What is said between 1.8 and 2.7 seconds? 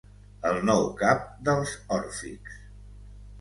òrfics.